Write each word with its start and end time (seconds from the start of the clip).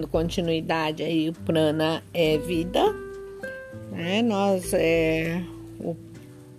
dando 0.00 0.08
continuidade 0.08 1.02
aí, 1.02 1.28
o 1.28 1.32
prana 1.32 2.02
é 2.14 2.38
vida, 2.38 2.82
né? 3.90 4.22
Nós 4.22 4.72
é 4.72 5.42
o 5.78 5.94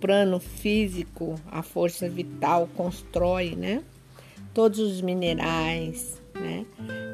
plano 0.00 0.38
físico, 0.38 1.34
a 1.50 1.62
força 1.62 2.08
vital 2.08 2.68
constrói, 2.76 3.56
né? 3.56 3.82
Todos 4.54 4.78
os 4.78 5.00
minerais, 5.00 6.20
né? 6.34 6.64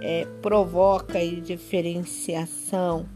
É, 0.02 0.26
provoca 0.42 1.18
a 1.18 1.24
diferenciação 1.24 3.06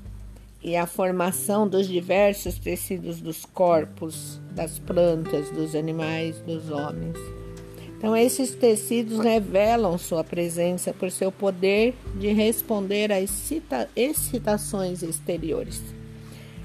e 0.63 0.75
a 0.77 0.87
formação 0.87 1.69
dos 1.69 1.87
diversos 1.89 2.59
tecidos 2.59 3.21
dos 3.21 3.45
corpos, 3.45 4.41
das 4.53 4.79
plantas, 4.79 5.51
dos 5.51 5.75
animais, 5.75 6.41
dos 6.41 6.71
homens. 6.71 7.19
Então, 8.03 8.17
esses 8.17 8.53
tecidos 8.53 9.21
revelam 9.21 9.97
sua 9.97 10.25
presença 10.25 10.93
por 10.93 11.09
seu 11.09 11.31
poder 11.31 11.95
de 12.17 12.33
responder 12.33 13.13
a 13.13 13.21
excita 13.21 13.89
excitações 13.95 15.05
exteriores. 15.05 15.81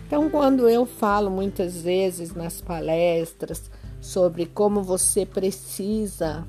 Então, 0.08 0.32
quando 0.32 0.68
eu 0.68 0.84
falo 0.88 1.30
muitas 1.30 1.80
vezes 1.80 2.34
nas 2.34 2.60
palestras 2.60 3.70
sobre 4.02 4.48
como 4.48 4.82
você 4.82 5.28
precisa 5.28 6.44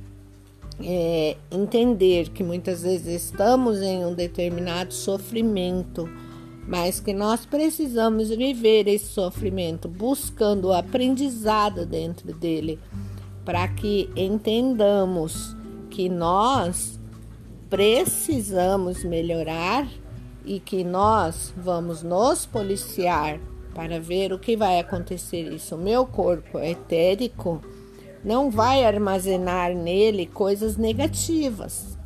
é, 0.82 1.36
entender 1.50 2.30
que 2.30 2.42
muitas 2.42 2.82
vezes 2.82 3.24
estamos 3.24 3.82
em 3.82 4.06
um 4.06 4.14
determinado 4.14 4.94
sofrimento, 4.94 6.08
mas 6.66 6.98
que 6.98 7.12
nós 7.12 7.44
precisamos 7.44 8.30
viver 8.30 8.88
esse 8.88 9.08
sofrimento 9.08 9.86
buscando 9.86 10.68
o 10.68 10.72
aprendizado 10.72 11.84
dentro 11.84 12.32
dele 12.32 12.78
para 13.48 13.66
que 13.66 14.10
entendamos 14.14 15.56
que 15.88 16.06
nós 16.10 17.00
precisamos 17.70 19.02
melhorar 19.02 19.88
e 20.44 20.60
que 20.60 20.84
nós 20.84 21.54
vamos 21.56 22.02
nos 22.02 22.44
policiar 22.44 23.40
para 23.74 23.98
ver 23.98 24.34
o 24.34 24.38
que 24.38 24.54
vai 24.54 24.78
acontecer. 24.78 25.50
Isso, 25.50 25.76
o 25.76 25.78
meu 25.78 26.04
corpo 26.04 26.58
etérico 26.58 27.62
não 28.22 28.50
vai 28.50 28.84
armazenar 28.84 29.74
nele 29.74 30.26
coisas 30.26 30.76
negativas, 30.76 31.98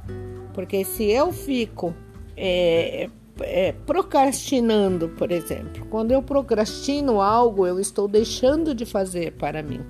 porque 0.54 0.84
se 0.84 1.10
eu 1.10 1.32
fico 1.32 1.92
é, 2.36 3.10
é, 3.40 3.72
procrastinando, 3.84 5.08
por 5.08 5.32
exemplo, 5.32 5.84
quando 5.90 6.12
eu 6.12 6.22
procrastino 6.22 7.20
algo, 7.20 7.66
eu 7.66 7.80
estou 7.80 8.06
deixando 8.06 8.72
de 8.72 8.86
fazer 8.86 9.32
para 9.32 9.60
mim. 9.60 9.80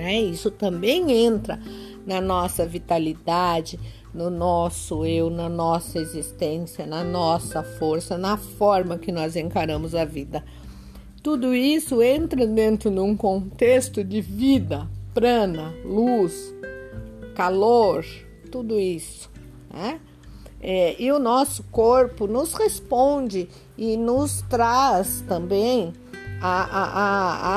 Né? 0.00 0.18
Isso 0.18 0.50
também 0.50 1.12
entra 1.12 1.60
na 2.06 2.22
nossa 2.22 2.64
vitalidade, 2.64 3.78
no 4.14 4.30
nosso 4.30 5.04
eu, 5.04 5.28
na 5.28 5.46
nossa 5.46 5.98
existência, 5.98 6.86
na 6.86 7.04
nossa 7.04 7.62
força, 7.62 8.16
na 8.16 8.38
forma 8.38 8.96
que 8.96 9.12
nós 9.12 9.36
encaramos 9.36 9.94
a 9.94 10.06
vida. 10.06 10.42
Tudo 11.22 11.54
isso 11.54 12.00
entra 12.00 12.46
dentro 12.46 12.90
de 12.90 12.98
um 12.98 13.14
contexto 13.14 14.02
de 14.02 14.22
vida, 14.22 14.88
prana, 15.12 15.74
luz, 15.84 16.54
calor, 17.34 18.02
tudo 18.50 18.80
isso. 18.80 19.30
Né? 19.70 20.00
É, 20.62 20.96
e 20.98 21.12
o 21.12 21.18
nosso 21.18 21.62
corpo 21.64 22.26
nos 22.26 22.54
responde 22.54 23.50
e 23.76 23.98
nos 23.98 24.40
traz 24.48 25.22
também 25.28 25.92
a, 26.40 26.62
a, 26.62 26.84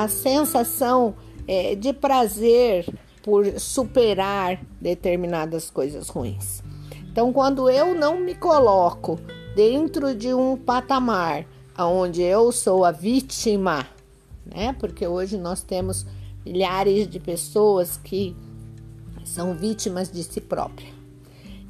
a, 0.01 0.03
a 0.03 0.07
sensação 0.09 1.15
é, 1.47 1.75
de 1.75 1.93
prazer 1.93 2.85
por 3.23 3.45
superar 3.59 4.61
determinadas 4.81 5.69
coisas 5.69 6.09
ruins. 6.09 6.61
Então, 7.09 7.31
quando 7.31 7.69
eu 7.69 7.93
não 7.93 8.19
me 8.19 8.35
coloco 8.35 9.19
dentro 9.55 10.15
de 10.15 10.33
um 10.33 10.57
patamar 10.57 11.45
onde 11.77 12.21
eu 12.21 12.51
sou 12.51 12.83
a 12.83 12.91
vítima, 12.91 13.87
né? 14.45 14.75
Porque 14.79 15.07
hoje 15.07 15.37
nós 15.37 15.61
temos 15.63 16.05
milhares 16.45 17.07
de 17.07 17.19
pessoas 17.19 17.97
que 17.97 18.35
são 19.23 19.53
vítimas 19.55 20.11
de 20.11 20.23
si 20.23 20.41
própria. 20.41 20.91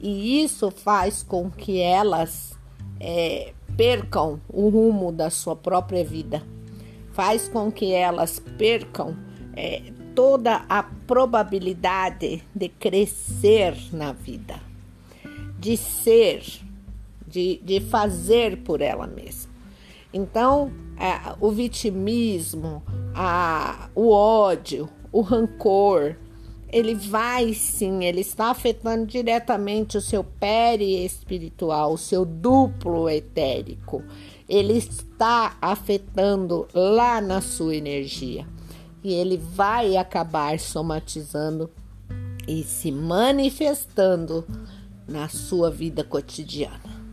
E 0.01 0.43
isso 0.43 0.71
faz 0.71 1.23
com 1.23 1.49
que 1.49 1.79
elas 1.79 2.57
é, 2.99 3.53
percam 3.77 4.39
o 4.49 4.69
rumo 4.69 5.11
da 5.11 5.29
sua 5.29 5.55
própria 5.55 6.03
vida, 6.03 6.43
faz 7.11 7.47
com 7.47 7.71
que 7.71 7.93
elas 7.93 8.39
percam 8.57 9.15
é, 9.55 9.81
toda 10.15 10.65
a 10.69 10.83
probabilidade 10.83 12.43
de 12.53 12.69
crescer 12.69 13.75
na 13.91 14.11
vida, 14.11 14.59
de 15.59 15.77
ser, 15.77 16.43
de, 17.27 17.59
de 17.63 17.79
fazer 17.79 18.57
por 18.57 18.81
ela 18.81 19.07
mesma. 19.07 19.51
Então, 20.13 20.71
é, 20.97 21.35
o 21.39 21.51
vitimismo, 21.51 22.83
a, 23.15 23.89
o 23.95 24.11
ódio, 24.11 24.87
o 25.11 25.21
rancor, 25.21 26.15
ele 26.69 26.95
vai 26.95 27.53
sim, 27.53 28.03
ele 28.03 28.21
está 28.21 28.49
afetando 28.49 29.05
diretamente 29.05 29.97
o 29.97 30.01
seu 30.01 30.23
pere 30.23 31.05
espiritual, 31.05 31.93
o 31.93 31.97
seu 31.97 32.25
duplo 32.25 33.09
etérico. 33.09 34.03
Ele 34.49 34.73
está 34.73 35.55
afetando 35.61 36.67
lá 36.73 37.21
na 37.21 37.41
sua 37.41 37.75
energia 37.75 38.45
e 39.03 39.13
ele 39.13 39.37
vai 39.37 39.97
acabar 39.97 40.59
somatizando 40.59 41.69
e 42.47 42.63
se 42.63 42.91
manifestando 42.91 44.45
na 45.07 45.27
sua 45.27 45.69
vida 45.69 46.03
cotidiana. 46.03 47.03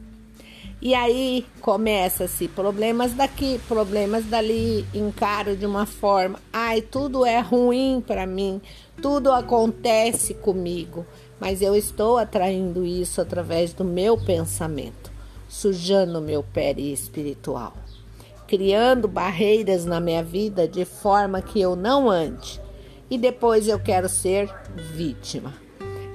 E 0.82 0.94
aí 0.94 1.44
começa-se 1.60 2.48
problemas 2.48 3.12
daqui, 3.12 3.60
problemas 3.68 4.24
dali, 4.24 4.86
encaro 4.94 5.54
de 5.54 5.66
uma 5.66 5.84
forma, 5.84 6.40
ai, 6.50 6.80
tudo 6.80 7.26
é 7.26 7.38
ruim 7.40 8.02
para 8.06 8.26
mim, 8.26 8.62
tudo 9.02 9.30
acontece 9.30 10.32
comigo, 10.32 11.04
mas 11.38 11.60
eu 11.60 11.76
estou 11.76 12.16
atraindo 12.16 12.86
isso 12.86 13.20
através 13.20 13.74
do 13.74 13.84
meu 13.84 14.16
pensamento, 14.16 15.12
sujando 15.48 16.18
meu 16.18 16.42
pé 16.42 16.72
espiritual 16.72 17.74
criando 18.50 19.06
barreiras 19.06 19.84
na 19.84 20.00
minha 20.00 20.24
vida 20.24 20.66
de 20.66 20.84
forma 20.84 21.40
que 21.40 21.60
eu 21.60 21.76
não 21.76 22.10
ande. 22.10 22.60
E 23.08 23.16
depois 23.16 23.68
eu 23.68 23.78
quero 23.78 24.08
ser 24.08 24.52
vítima. 24.92 25.54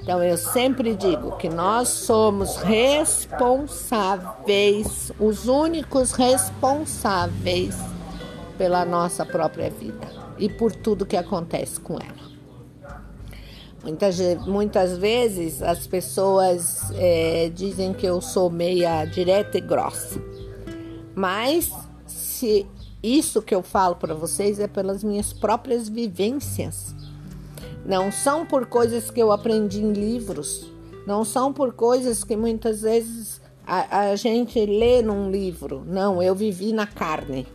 Então 0.02 0.22
eu 0.22 0.36
sempre 0.36 0.94
digo 0.94 1.38
que 1.38 1.48
nós 1.48 1.88
somos 1.88 2.58
responsáveis, 2.58 5.10
os 5.18 5.48
únicos 5.48 6.12
responsáveis 6.12 7.74
pela 8.58 8.84
nossa 8.84 9.24
própria 9.24 9.70
vida 9.70 10.06
e 10.38 10.50
por 10.50 10.72
tudo 10.72 11.06
que 11.06 11.16
acontece 11.16 11.80
com 11.80 11.94
ela. 11.94 12.26
Muitas, 13.82 14.18
muitas 14.46 14.98
vezes 14.98 15.62
as 15.62 15.86
pessoas 15.86 16.90
é, 16.96 17.50
dizem 17.54 17.94
que 17.94 18.04
eu 18.04 18.20
sou 18.20 18.50
meia 18.50 19.06
direta 19.06 19.56
e 19.56 19.60
grossa, 19.60 20.20
mas 21.14 21.85
se 22.36 22.66
isso 23.02 23.40
que 23.40 23.54
eu 23.54 23.62
falo 23.62 23.96
para 23.96 24.14
vocês 24.14 24.58
é 24.60 24.68
pelas 24.68 25.02
minhas 25.02 25.32
próprias 25.32 25.88
vivências. 25.88 26.94
Não 27.84 28.12
são 28.12 28.44
por 28.44 28.66
coisas 28.66 29.10
que 29.10 29.22
eu 29.22 29.32
aprendi 29.32 29.80
em 29.80 29.92
livros, 29.92 30.70
não 31.06 31.24
são 31.24 31.52
por 31.52 31.72
coisas 31.72 32.24
que 32.24 32.36
muitas 32.36 32.82
vezes 32.82 33.40
a, 33.66 34.10
a 34.10 34.16
gente 34.16 34.64
lê 34.66 35.02
num 35.02 35.30
livro. 35.30 35.82
Não, 35.86 36.22
eu 36.22 36.34
vivi 36.34 36.72
na 36.72 36.86
carne. 36.86 37.46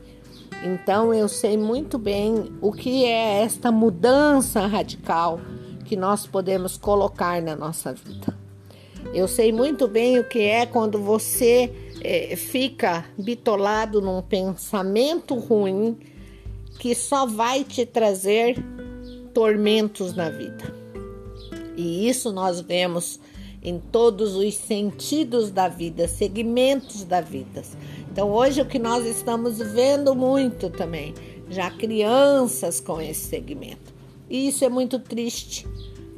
Então 0.63 1.13
eu 1.13 1.27
sei 1.27 1.57
muito 1.57 1.97
bem 1.97 2.51
o 2.61 2.71
que 2.71 3.05
é 3.05 3.43
esta 3.43 3.71
mudança 3.71 4.65
radical 4.67 5.39
que 5.85 5.95
nós 5.95 6.25
podemos 6.25 6.77
colocar 6.77 7.41
na 7.41 7.55
nossa 7.55 7.93
vida. 7.93 8.37
Eu 9.13 9.27
sei 9.27 9.51
muito 9.51 9.87
bem 9.87 10.19
o 10.19 10.23
que 10.23 10.39
é 10.39 10.65
quando 10.65 10.99
você 10.99 11.90
é, 12.03 12.35
fica 12.35 13.05
bitolado 13.17 14.01
num 14.01 14.21
pensamento 14.21 15.35
ruim 15.35 15.97
que 16.79 16.95
só 16.95 17.25
vai 17.25 17.63
te 17.63 17.85
trazer 17.85 18.57
tormentos 19.33 20.15
na 20.15 20.29
vida. 20.29 20.73
E 21.77 22.09
isso 22.09 22.31
nós 22.31 22.59
vemos 22.59 23.19
em 23.63 23.79
todos 23.79 24.35
os 24.35 24.55
sentidos 24.55 25.51
da 25.51 25.67
vida, 25.67 26.07
segmentos 26.07 27.03
da 27.03 27.21
vida. 27.21 27.61
Então, 28.11 28.31
hoje 28.31 28.61
o 28.61 28.65
que 28.65 28.79
nós 28.79 29.05
estamos 29.05 29.59
vendo 29.59 30.15
muito 30.15 30.69
também, 30.69 31.13
já 31.49 31.69
crianças 31.69 32.79
com 32.79 32.99
esse 32.99 33.27
segmento. 33.27 33.93
E 34.29 34.47
isso 34.47 34.65
é 34.65 34.69
muito 34.69 34.97
triste, 34.97 35.67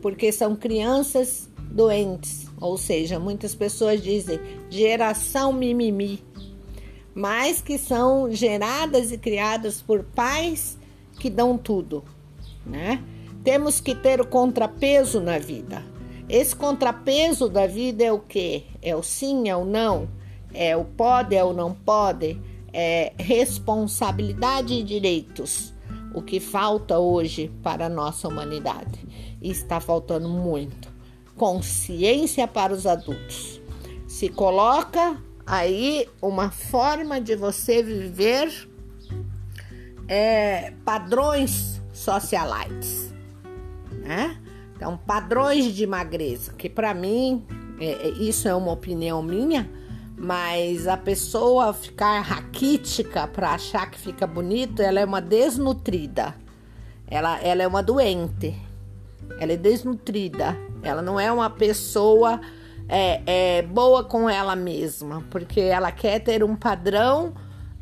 porque 0.02 0.32
são 0.32 0.56
crianças 0.56 1.50
doentes, 1.74 2.48
ou 2.62 2.78
seja, 2.78 3.20
muitas 3.20 3.56
pessoas 3.56 4.02
dizem 4.02 4.40
geração 4.70 5.52
mimimi, 5.52 6.24
mas 7.16 7.62
que 7.62 7.78
são 7.78 8.32
geradas 8.32 9.12
e 9.12 9.18
criadas 9.18 9.82
por 9.82 10.04
pais 10.04 10.78
que 11.20 11.30
dão 11.30 11.58
tudo, 11.58 12.04
né? 12.66 13.04
Temos 13.44 13.82
que 13.82 13.94
ter 13.94 14.22
o 14.22 14.28
contrapeso 14.28 15.20
na 15.20 15.38
vida. 15.38 15.84
Esse 16.30 16.56
contrapeso 16.56 17.50
da 17.50 17.68
vida 17.68 18.04
é 18.04 18.12
o 18.12 18.20
que? 18.20 18.64
É 18.82 18.96
o 18.96 19.04
sim, 19.04 19.50
é 19.50 19.56
o 19.56 19.66
não. 19.66 20.08
é 20.54 20.78
o 20.78 20.86
pode, 20.86 21.36
é 21.36 21.44
o 21.44 21.52
não 21.52 21.74
pode, 21.74 22.40
é 22.72 23.12
responsabilidade 23.18 24.74
e 24.76 24.84
direitos. 24.84 25.74
O 26.14 26.22
que 26.22 26.40
falta 26.40 27.00
hoje 27.00 27.52
para 27.64 27.88
a 27.88 27.90
nossa 27.90 28.28
humanidade. 28.28 29.00
E 29.42 29.50
está 29.50 29.80
faltando 29.80 30.30
muito. 30.30 30.93
Consciência 31.36 32.48
para 32.48 32.74
os 32.74 32.86
adultos. 32.86 33.62
Se 34.08 34.30
coloca 34.30 35.18
aí 35.46 36.08
uma 36.22 36.52
forma 36.52 37.20
de 37.20 37.36
você 37.36 37.82
viver 37.82 38.70
é, 40.08 40.74
padrões 40.86 41.82
socialites, 41.92 43.14
né? 43.92 44.38
Então, 44.76 44.98
padrões 44.98 45.74
de 45.74 45.88
magreza, 45.88 46.54
que 46.54 46.70
para 46.70 46.94
mim, 46.94 47.46
é, 47.80 47.86
é, 47.86 48.10
isso 48.10 48.48
é 48.48 48.56
uma 48.56 48.72
opinião 48.72 49.22
minha, 49.22 49.70
mas 50.18 50.88
a 50.88 50.98
pessoa 50.98 51.74
ficar 51.74 52.22
raquítica 52.22 53.28
para 53.28 53.52
achar 53.52 53.90
que 53.90 53.98
fica 53.98 54.28
bonito, 54.28 54.82
ela 54.82 55.00
é 55.00 55.06
uma 55.06 55.22
desnutrida, 55.22 56.36
ela, 57.08 57.40
ela 57.40 57.64
é 57.64 57.68
uma 57.68 57.82
doente, 57.82 58.56
ela 59.40 59.54
é 59.54 59.58
desnutrida, 59.58 60.58
ela 60.84 61.02
não 61.02 61.20
é 61.20 61.32
uma 61.32 61.50
pessoa 61.50 62.40
é, 62.88 63.22
é 63.26 63.62
boa 63.62 64.04
com 64.04 64.30
ela 64.30 64.56
mesma, 64.56 65.24
porque 65.30 65.62
ela 65.62 65.92
quer 65.92 66.20
ter 66.20 66.44
um 66.44 66.56
padrão 66.56 67.34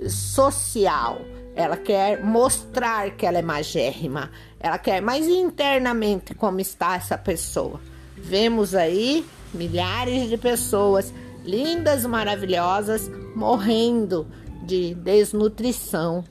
social. 0.07 1.19
Ela 1.55 1.75
quer 1.75 2.23
mostrar 2.23 3.11
que 3.11 3.25
ela 3.25 3.39
é 3.39 3.41
magérrima. 3.41 4.31
Ela 4.59 4.77
quer, 4.77 5.01
mas 5.01 5.27
internamente 5.27 6.33
como 6.33 6.59
está 6.59 6.95
essa 6.95 7.17
pessoa? 7.17 7.79
Vemos 8.15 8.73
aí 8.73 9.25
milhares 9.53 10.29
de 10.29 10.37
pessoas 10.37 11.13
lindas, 11.43 12.05
maravilhosas, 12.05 13.09
morrendo 13.35 14.27
de 14.63 14.93
desnutrição, 14.95 16.23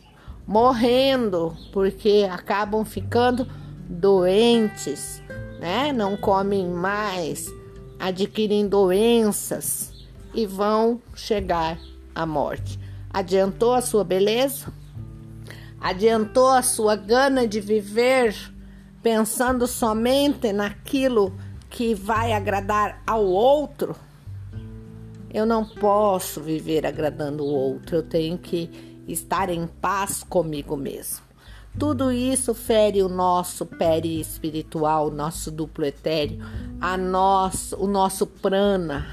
morrendo 0.46 1.54
porque 1.72 2.26
acabam 2.30 2.84
ficando 2.84 3.46
doentes, 3.88 5.20
né? 5.60 5.92
Não 5.92 6.16
comem 6.16 6.66
mais, 6.66 7.46
adquirem 7.98 8.66
doenças 8.66 9.92
e 10.34 10.46
vão 10.46 11.00
chegar 11.14 11.78
à 12.14 12.24
morte. 12.24 12.80
Adiantou 13.12 13.74
a 13.74 13.82
sua 13.82 14.02
beleza? 14.02 14.72
Adiantou 15.78 16.48
a 16.48 16.62
sua 16.62 16.96
gana 16.96 17.46
de 17.46 17.60
viver 17.60 18.34
pensando 19.02 19.66
somente 19.66 20.52
naquilo 20.52 21.34
que 21.68 21.94
vai 21.94 22.32
agradar 22.32 23.02
ao 23.06 23.24
outro? 23.24 23.94
Eu 25.32 25.44
não 25.44 25.64
posso 25.64 26.40
viver 26.40 26.86
agradando 26.86 27.44
o 27.44 27.48
outro, 27.48 27.96
eu 27.96 28.02
tenho 28.02 28.36
que 28.38 29.02
estar 29.06 29.48
em 29.48 29.66
paz 29.66 30.22
comigo 30.22 30.76
mesmo. 30.76 31.29
Tudo 31.78 32.10
isso 32.10 32.52
fere 32.52 33.02
o 33.02 33.08
nosso 33.08 33.64
perispiritual, 33.64 35.08
o 35.08 35.10
nosso 35.10 35.50
duplo 35.50 35.84
etéreo, 35.84 36.44
a 36.80 36.96
nosso, 36.96 37.76
o 37.76 37.86
nosso 37.86 38.26
prana, 38.26 39.06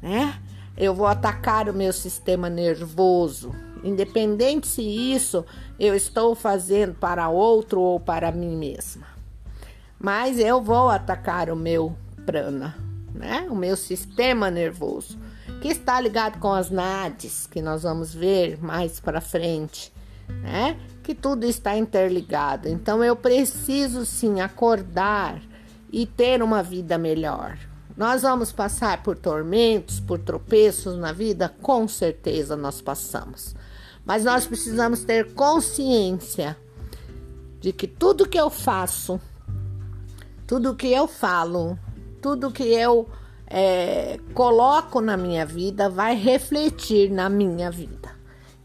né? 0.00 0.40
Eu 0.76 0.94
vou 0.94 1.06
atacar 1.06 1.68
o 1.68 1.74
meu 1.74 1.92
sistema 1.92 2.48
nervoso, 2.48 3.54
independente 3.84 4.66
se 4.66 4.82
isso 4.82 5.44
eu 5.78 5.94
estou 5.94 6.34
fazendo 6.34 6.94
para 6.94 7.28
outro 7.28 7.80
ou 7.80 8.00
para 8.00 8.30
mim 8.32 8.56
mesma. 8.56 9.06
Mas 9.98 10.38
eu 10.38 10.62
vou 10.62 10.88
atacar 10.88 11.50
o 11.50 11.56
meu 11.56 11.94
prana, 12.24 12.76
né? 13.14 13.46
O 13.50 13.54
meu 13.54 13.76
sistema 13.76 14.50
nervoso, 14.50 15.18
que 15.60 15.68
está 15.68 16.00
ligado 16.00 16.38
com 16.38 16.52
as 16.52 16.70
nades, 16.70 17.46
que 17.46 17.60
nós 17.60 17.82
vamos 17.82 18.14
ver 18.14 18.62
mais 18.62 18.98
para 18.98 19.20
frente, 19.20 19.92
né? 20.40 20.78
Que 21.02 21.14
tudo 21.14 21.44
está 21.44 21.76
interligado. 21.76 22.68
Então 22.68 23.02
eu 23.02 23.16
preciso 23.16 24.06
sim 24.06 24.40
acordar 24.40 25.40
e 25.90 26.06
ter 26.06 26.42
uma 26.42 26.62
vida 26.62 26.96
melhor. 26.96 27.58
Nós 27.96 28.22
vamos 28.22 28.50
passar 28.50 29.02
por 29.02 29.16
tormentos, 29.16 30.00
por 30.00 30.18
tropeços 30.18 30.96
na 30.96 31.12
vida? 31.12 31.54
Com 31.60 31.86
certeza 31.86 32.56
nós 32.56 32.80
passamos. 32.80 33.54
Mas 34.04 34.24
nós 34.24 34.46
precisamos 34.46 35.04
ter 35.04 35.34
consciência 35.34 36.56
de 37.60 37.72
que 37.72 37.86
tudo 37.86 38.28
que 38.28 38.38
eu 38.38 38.50
faço, 38.50 39.20
tudo 40.46 40.74
que 40.74 40.88
eu 40.88 41.06
falo, 41.06 41.78
tudo 42.20 42.50
que 42.50 42.64
eu 42.64 43.08
é, 43.46 44.18
coloco 44.34 45.00
na 45.00 45.16
minha 45.16 45.44
vida 45.44 45.88
vai 45.88 46.16
refletir 46.16 47.10
na 47.10 47.28
minha 47.28 47.70
vida. 47.70 48.10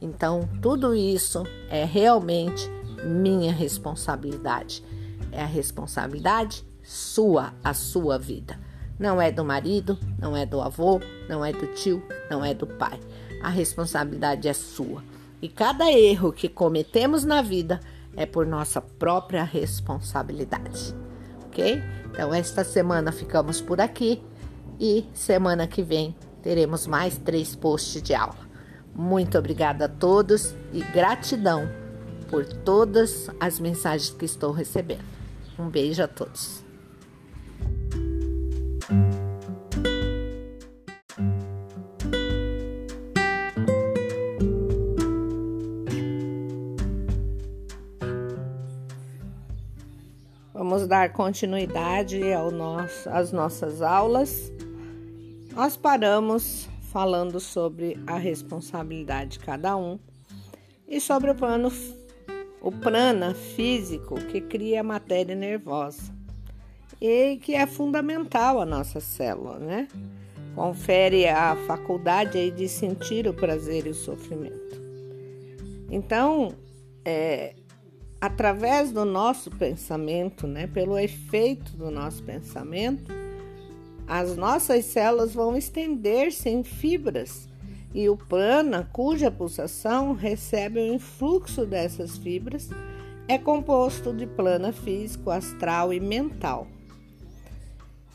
Então, 0.01 0.47
tudo 0.61 0.94
isso 0.95 1.44
é 1.69 1.83
realmente 1.83 2.69
minha 3.03 3.51
responsabilidade. 3.51 4.83
É 5.31 5.41
a 5.41 5.45
responsabilidade 5.45 6.65
sua, 6.83 7.53
a 7.63 7.73
sua 7.73 8.17
vida. 8.17 8.59
Não 8.99 9.21
é 9.21 9.31
do 9.31 9.44
marido, 9.44 9.97
não 10.19 10.35
é 10.35 10.45
do 10.45 10.61
avô, 10.61 10.99
não 11.29 11.44
é 11.44 11.51
do 11.51 11.67
tio, 11.67 12.01
não 12.29 12.44
é 12.44 12.53
do 12.53 12.65
pai. 12.65 12.99
A 13.44 13.49
responsabilidade 13.49 14.47
é 14.47 14.53
sua. 14.53 15.03
E 15.41 15.47
cada 15.47 15.91
erro 15.91 16.33
que 16.33 16.49
cometemos 16.49 17.23
na 17.23 17.41
vida 17.41 17.79
é 18.15 18.25
por 18.25 18.45
nossa 18.45 18.81
própria 18.81 19.44
responsabilidade. 19.44 20.95
Ok? 21.45 21.81
Então, 22.11 22.33
esta 22.33 22.63
semana 22.63 23.11
ficamos 23.11 23.61
por 23.61 23.79
aqui 23.79 24.23
e 24.79 25.05
semana 25.13 25.67
que 25.67 25.83
vem 25.83 26.15
teremos 26.41 26.88
mais 26.88 27.17
três 27.17 27.55
posts 27.55 28.01
de 28.01 28.15
aula. 28.15 28.46
Muito 28.97 29.38
obrigada 29.38 29.85
a 29.85 29.88
todos 29.88 30.55
e 30.73 30.81
gratidão 30.81 31.69
por 32.31 32.44
todas 32.44 33.29
as 33.39 33.59
mensagens 33.59 34.09
que 34.09 34.25
estou 34.25 34.51
recebendo. 34.51 35.05
Um 35.59 35.69
beijo 35.69 36.01
a 36.01 36.07
todos. 36.07 36.65
Vamos 50.51 50.88
dar 50.88 51.13
continuidade 51.13 52.33
ao 52.33 52.49
nosso, 52.49 53.07
às 53.11 53.31
nossas 53.31 53.80
aulas. 53.83 54.51
Nós 55.54 55.77
paramos 55.77 56.67
falando 56.91 57.39
sobre 57.39 57.99
a 58.07 58.17
responsabilidade 58.17 59.31
de 59.31 59.39
cada 59.39 59.75
um 59.75 59.99
e 60.87 60.99
sobre 60.99 61.31
o 61.31 61.35
plano 61.35 61.71
o 62.61 62.71
prana 62.71 63.33
físico 63.33 64.15
que 64.15 64.41
cria 64.41 64.81
a 64.81 64.83
matéria 64.83 65.35
nervosa 65.35 66.11
e 66.99 67.37
que 67.37 67.53
é 67.53 67.67
fundamental 67.67 68.59
à 68.59 68.65
nossa 68.65 68.99
célula, 68.99 69.59
né? 69.59 69.87
Confere 70.56 71.27
a 71.27 71.56
faculdade 71.67 72.49
de 72.49 72.67
sentir 72.67 73.27
o 73.27 73.33
prazer 73.33 73.85
e 73.85 73.89
o 73.89 73.94
sofrimento. 73.94 74.81
Então, 75.91 76.56
é, 77.06 77.53
através 78.19 78.91
do 78.91 79.06
nosso 79.06 79.51
pensamento, 79.51 80.47
né, 80.47 80.65
pelo 80.65 80.97
efeito 80.97 81.77
do 81.77 81.91
nosso 81.91 82.23
pensamento, 82.23 83.13
as 84.07 84.37
nossas 84.37 84.85
células 84.85 85.33
vão 85.33 85.57
estender-se 85.57 86.49
em 86.49 86.64
fibras 86.64 87.47
e 87.94 88.07
o 88.09 88.16
prana, 88.16 88.90
cuja 88.94 89.30
pulsação 89.30 90.14
recebe 90.14 90.80
o 90.80 90.94
influxo 90.94 91.66
dessas 91.66 92.18
fibras, 92.18 92.69
é 93.28 93.37
composto 93.37 94.14
de 94.14 94.26
plana 94.26 94.71
físico, 94.71 95.30
astral 95.30 95.94
e 95.94 95.99
mental. 95.99 96.68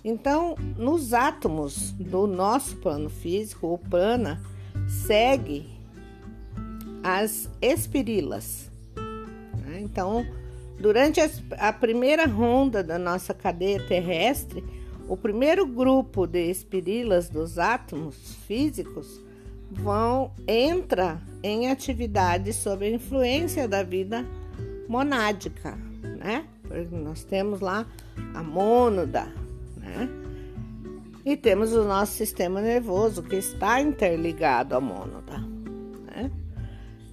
Então, 0.04 0.56
nos 0.76 1.12
átomos 1.12 1.92
do 1.92 2.26
nosso 2.26 2.76
plano 2.76 3.10
físico, 3.10 3.74
o 3.74 3.78
prana 3.78 4.40
segue 4.88 5.68
as 7.02 7.48
espirilas. 7.60 8.70
Né? 8.96 9.80
Então, 9.80 10.26
durante 10.78 11.20
a 11.58 11.72
primeira 11.72 12.26
ronda 12.26 12.82
da 12.82 12.98
nossa 12.98 13.32
cadeia 13.32 13.80
terrestre, 13.86 14.64
o 15.08 15.16
primeiro 15.16 15.66
grupo 15.66 16.26
de 16.26 16.50
espirilas 16.50 17.28
dos 17.28 17.58
átomos 17.58 18.36
físicos 18.46 19.20
vão 19.70 20.32
entra 20.46 21.20
em 21.42 21.70
atividade 21.70 22.52
sob 22.52 22.84
a 22.84 22.90
influência 22.90 23.66
da 23.66 23.82
vida 23.82 24.24
monádica, 24.88 25.76
né? 26.18 26.46
Nós 26.90 27.24
temos 27.24 27.60
lá 27.60 27.86
a 28.34 28.42
mônada, 28.42 29.24
né? 29.76 30.08
E 31.24 31.36
temos 31.36 31.72
o 31.72 31.84
nosso 31.84 32.12
sistema 32.12 32.60
nervoso 32.60 33.22
que 33.22 33.36
está 33.36 33.80
interligado 33.80 34.74
à 34.74 34.80
mônada, 34.80 35.38
né? 36.06 36.30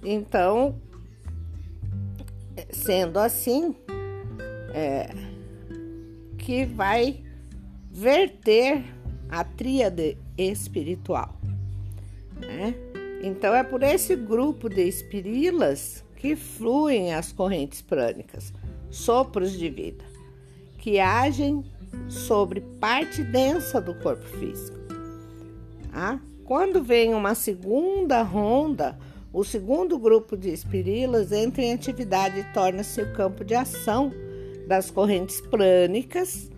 Então, 0.02 0.76
sendo 2.70 3.18
assim, 3.18 3.74
é, 4.74 5.10
que 6.38 6.64
vai 6.64 7.22
verter 7.90 8.84
a 9.28 9.44
tríade 9.44 10.16
espiritual. 10.38 11.36
Né? 12.40 12.74
Então 13.22 13.54
é 13.54 13.62
por 13.62 13.82
esse 13.82 14.16
grupo 14.16 14.68
de 14.68 14.82
espirilas 14.82 16.04
que 16.16 16.36
fluem 16.36 17.14
as 17.14 17.32
correntes 17.32 17.82
prânicas, 17.82 18.52
sopros 18.90 19.52
de 19.52 19.68
vida, 19.68 20.04
que 20.78 20.98
agem 20.98 21.64
sobre 22.08 22.60
parte 22.80 23.22
densa 23.22 23.80
do 23.80 23.94
corpo 23.94 24.24
físico. 24.38 24.78
Ah, 25.92 26.18
quando 26.44 26.82
vem 26.82 27.14
uma 27.14 27.34
segunda 27.34 28.22
ronda, 28.22 28.98
o 29.32 29.44
segundo 29.44 29.98
grupo 29.98 30.36
de 30.36 30.50
espirilas 30.50 31.30
entra 31.32 31.62
em 31.62 31.72
atividade 31.72 32.40
e 32.40 32.52
torna-se 32.52 33.00
o 33.00 33.12
campo 33.12 33.44
de 33.44 33.54
ação 33.54 34.12
das 34.66 34.90
correntes 34.90 35.40
prânicas, 35.40 36.50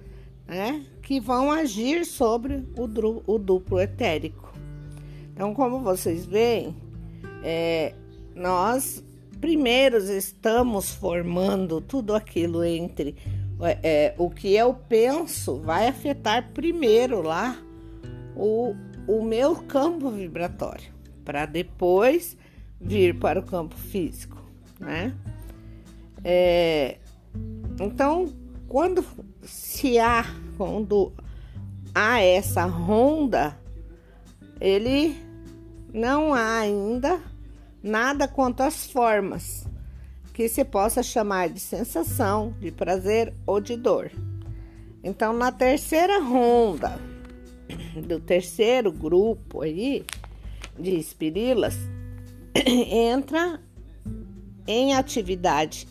né, 0.53 0.85
que 1.01 1.19
vão 1.19 1.51
agir 1.51 2.05
sobre 2.05 2.63
o, 2.77 3.39
duplo 3.39 3.81
etérico. 3.81 4.53
Então, 5.33 5.55
como 5.55 5.81
vocês 5.81 6.27
veem, 6.27 6.77
é, 7.43 7.95
nós 8.35 9.03
primeiros 9.41 10.11
estamos 10.11 10.91
formando 10.91 11.81
tudo 11.81 12.15
aquilo 12.15 12.63
entre 12.63 13.17
é, 13.63 13.79
é, 13.83 14.15
o 14.19 14.29
que 14.29 14.55
eu 14.55 14.75
penso 14.75 15.57
vai 15.57 15.89
afetar 15.89 16.51
primeiro 16.53 17.23
lá 17.23 17.57
o, 18.37 18.75
o 19.09 19.25
meu 19.25 19.57
campo 19.57 20.11
vibratório, 20.11 20.93
para 21.25 21.47
depois 21.47 22.37
vir 22.79 23.19
para 23.19 23.41
o 23.41 23.43
campo 23.43 23.75
físico, 23.75 24.37
né? 24.79 25.15
É, 26.23 26.99
então, 27.81 28.33
quando 28.69 29.05
se 29.43 29.99
há, 29.99 30.25
quando 30.63 31.13
há 31.93 32.21
essa 32.21 32.65
ronda, 32.65 33.59
ele 34.61 35.17
não 35.93 36.33
há 36.33 36.59
ainda 36.61 37.21
nada 37.83 38.29
quanto 38.29 38.61
às 38.61 38.87
formas 38.89 39.67
que 40.33 40.49
se 40.49 40.65
possa 40.65 41.03
chamar 41.03 41.49
de 41.49 41.59
sensação, 41.59 42.55
de 42.61 42.71
prazer 42.71 43.35
ou 43.45 43.61
de 43.61 43.77
dor. 43.77 44.13
Então, 45.03 45.33
na 45.33 45.51
terceira 45.51 46.21
ronda 46.21 46.97
do 48.07 48.21
terceiro 48.21 48.93
grupo 48.93 49.63
aí 49.63 50.05
de 50.79 50.97
espirilas, 50.97 51.75
entra 52.55 53.61
em 54.65 54.95
atividade. 54.95 55.89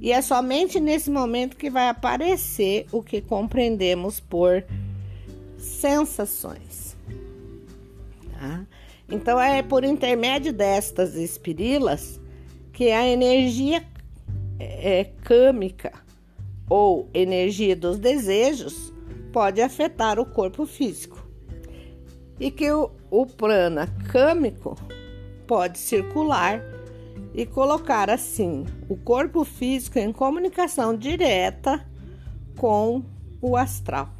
E 0.00 0.12
é 0.12 0.20
somente 0.20 0.78
nesse 0.80 1.10
momento 1.10 1.56
que 1.56 1.70
vai 1.70 1.88
aparecer 1.88 2.86
o 2.92 3.02
que 3.02 3.20
compreendemos 3.20 4.20
por 4.20 4.64
sensações. 5.58 6.96
Tá? 8.32 8.66
Então, 9.08 9.40
é 9.40 9.62
por 9.62 9.84
intermédio 9.84 10.52
destas 10.52 11.14
espirilas 11.14 12.20
que 12.72 12.90
a 12.90 13.06
energia 13.06 13.84
é, 14.58 15.04
câmica 15.22 15.92
ou 16.68 17.08
energia 17.14 17.76
dos 17.76 17.98
desejos 17.98 18.92
pode 19.32 19.60
afetar 19.60 20.18
o 20.18 20.26
corpo 20.26 20.66
físico 20.66 21.26
e 22.38 22.50
que 22.50 22.70
o, 22.70 22.90
o 23.10 23.26
prana 23.26 23.86
câmico 24.10 24.76
pode 25.46 25.78
circular 25.78 26.62
e 27.34 27.44
colocar 27.44 28.08
assim 28.08 28.64
o 28.88 28.96
corpo 28.96 29.44
físico 29.44 29.98
em 29.98 30.12
comunicação 30.12 30.96
direta 30.96 31.84
com 32.56 33.02
o 33.40 33.56
astral. 33.56 34.10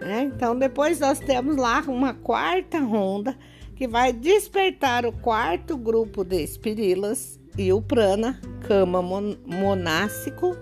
É, 0.00 0.22
então, 0.22 0.58
depois 0.58 0.98
nós 1.00 1.18
temos 1.18 1.56
lá 1.56 1.82
uma 1.86 2.14
quarta 2.14 2.78
ronda 2.78 3.36
que 3.76 3.86
vai 3.86 4.12
despertar 4.12 5.04
o 5.06 5.12
quarto 5.12 5.76
grupo 5.76 6.24
de 6.24 6.42
espirilas 6.42 7.38
e 7.56 7.72
o 7.72 7.82
prana, 7.82 8.40
cama 8.66 9.02
monássico, 9.02 10.56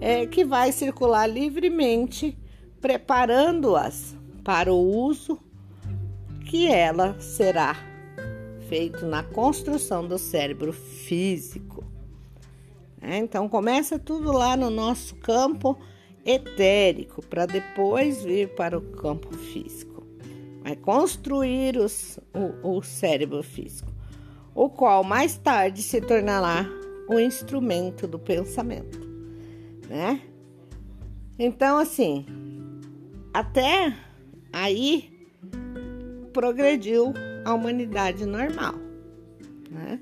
é, 0.00 0.26
que 0.26 0.44
vai 0.44 0.72
circular 0.72 1.26
livremente, 1.26 2.36
preparando-as 2.80 4.16
para 4.42 4.72
o 4.72 4.78
uso 4.78 5.38
que 6.46 6.66
ela 6.66 7.18
será 7.20 7.89
feito 8.70 9.04
na 9.04 9.22
construção 9.22 10.08
do 10.08 10.16
cérebro 10.16 10.72
físico. 10.72 11.84
É, 13.02 13.18
então 13.18 13.50
começa 13.50 13.98
tudo 13.98 14.32
lá 14.32 14.56
no 14.56 14.70
nosso 14.70 15.16
campo 15.16 15.78
etérico 16.24 17.20
para 17.26 17.44
depois 17.44 18.24
vir 18.24 18.54
para 18.54 18.78
o 18.78 18.80
campo 18.80 19.36
físico 19.36 19.90
vai 20.62 20.76
construir 20.76 21.76
os, 21.76 22.18
o, 22.34 22.76
o 22.76 22.82
cérebro 22.82 23.42
físico, 23.42 23.90
o 24.54 24.68
qual 24.68 25.02
mais 25.02 25.36
tarde 25.36 25.82
se 25.82 26.00
tornará 26.00 26.66
o 27.08 27.18
instrumento 27.18 28.06
do 28.06 28.18
pensamento, 28.18 29.00
né? 29.88 30.20
Então, 31.38 31.78
assim, 31.78 32.26
até 33.32 33.96
aí 34.52 35.28
progrediu 36.32 37.12
a 37.50 37.54
humanidade 37.54 38.24
normal, 38.26 38.74
né? 39.70 40.00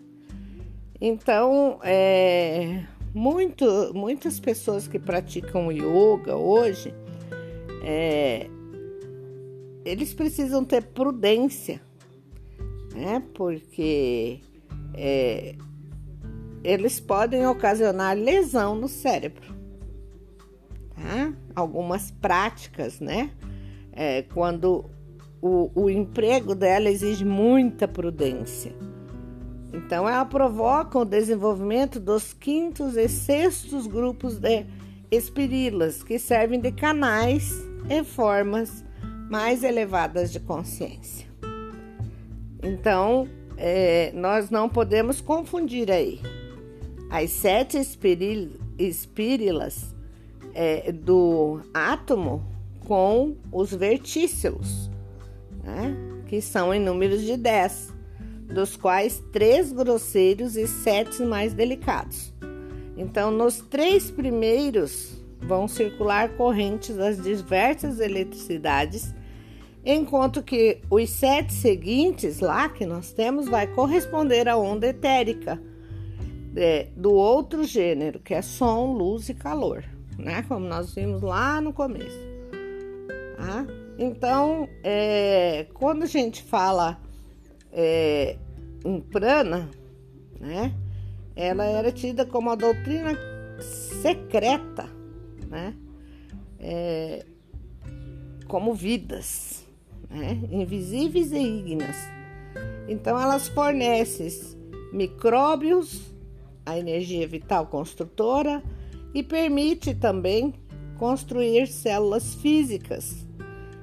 Então, 1.01 1.79
é, 1.83 2.85
muito, 3.15 3.93
muitas 3.95 4.41
pessoas 4.41 4.89
que 4.89 4.99
praticam 4.99 5.71
yoga 5.71 6.37
hoje 6.37 6.93
é, 7.83 8.49
eles 9.85 10.13
precisam 10.13 10.65
ter 10.65 10.85
prudência, 10.85 11.81
né? 12.95 13.23
Porque 13.33 14.41
é, 14.95 15.55
eles 16.63 17.01
podem 17.01 17.47
ocasionar 17.47 18.17
lesão 18.17 18.75
no 18.75 18.89
cérebro. 18.89 19.57
Tá? 20.95 21.33
Algumas 21.55 22.11
práticas, 22.11 23.01
né? 23.01 23.31
É, 23.93 24.23
quando 24.23 24.91
o, 25.41 25.71
o 25.75 25.91
emprego 25.91 26.55
dela 26.55 26.89
exige 26.91 27.25
muita 27.25 27.87
prudência. 27.87 28.75
Então, 29.73 30.09
ela 30.09 30.25
provoca 30.25 30.99
o 30.99 31.05
desenvolvimento 31.05 32.01
dos 32.01 32.33
quintos 32.33 32.97
e 32.97 33.09
sextos 33.09 33.87
grupos 33.87 34.39
de 34.39 34.65
espirilas, 35.11 36.03
que 36.03 36.19
servem 36.19 36.61
de 36.61 36.73
canais 36.73 37.53
e 37.89 38.03
formas 38.03 38.85
mais 39.31 39.63
elevadas 39.63 40.33
de 40.33 40.41
consciência. 40.41 41.29
Então, 42.63 43.29
é, 43.57 44.11
nós 44.15 44.51
não 44.51 44.69
podemos 44.69 45.21
confundir 45.21 45.91
aí 45.91 46.21
as 47.11 47.31
sete 47.31 47.79
espírilas 48.79 49.95
é, 50.55 50.93
do 50.93 51.61
átomo 51.73 52.45
com 52.87 53.37
os 53.53 53.73
vertícelos, 53.73 54.91
né? 55.69 55.97
que 56.27 56.41
são 56.41 56.73
em 56.73 56.81
números 56.81 57.23
de 57.23 57.37
dez, 57.37 57.95
dos 58.53 58.77
quais 58.77 59.23
três 59.33 59.73
grosseiros 59.73 60.57
e 60.57 60.67
sete 60.67 61.23
mais 61.23 61.53
delicados. 61.53 62.33
Então, 62.97 63.31
nos 63.31 63.59
três 63.61 64.11
primeiros 64.11 65.23
vão 65.41 65.69
circular 65.69 66.31
correntes 66.31 66.97
das 66.97 67.23
diversas 67.23 68.01
eletricidades 68.01 69.15
enquanto 69.85 70.43
que 70.43 70.81
os 70.91 71.09
sete 71.09 71.53
seguintes 71.53 72.41
lá 72.41 72.69
que 72.69 72.85
nós 72.85 73.13
temos 73.13 73.49
vai 73.49 73.67
corresponder 73.67 74.49
à 74.49 74.57
onda 74.57 74.89
etérica 74.89 75.61
é, 76.57 76.89
do 76.97 77.13
outro 77.13 77.65
gênero, 77.65 78.19
que 78.19 78.35
é 78.35 78.43
som, 78.43 78.93
luz 78.93 79.29
e 79.29 79.35
calor, 79.35 79.85
né? 80.19 80.45
Como 80.49 80.67
nós 80.67 80.95
vimos 80.95 81.23
lá 81.23 81.61
no 81.61 81.73
começo. 81.73 82.19
Tá? 83.37 83.67
Então, 83.99 84.69
é, 84.85 85.67
quando 85.75 86.05
a 86.05 86.07
gente 86.07 86.41
fala 86.43 87.01
é, 87.73 88.37
em 88.85 89.01
prana, 89.01 89.69
né? 90.41 90.73
Ela 91.35 91.65
era 91.65 91.93
tida 91.93 92.25
como 92.25 92.51
a 92.51 92.55
doutrina 92.55 93.17
secreta, 94.01 94.89
né? 95.49 95.75
É, 96.59 97.25
como 98.47 98.73
vidas, 98.73 99.65
né? 100.09 100.41
invisíveis 100.51 101.33
e 101.33 101.39
ígneas. 101.39 101.97
Então, 102.89 103.21
elas 103.21 103.49
fornecem 103.49 104.29
micróbios, 104.93 106.15
a 106.65 106.79
energia 106.79 107.27
vital 107.27 107.67
construtora, 107.67 108.63
e 109.15 109.23
permite 109.23 109.95
também 109.95 110.55
construir 110.99 111.67
células 111.67 112.35
físicas. 112.35 113.28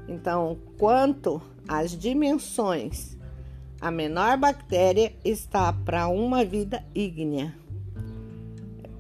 Então, 0.08 0.58
quanto 0.78 1.42
às 1.68 1.92
dimensões, 1.92 3.18
a 3.82 3.92
menor 3.92 4.38
bactéria 4.38 5.14
está 5.24 5.74
para 5.74 6.08
uma 6.08 6.44
vida 6.46 6.84
ígnea, 6.94 7.56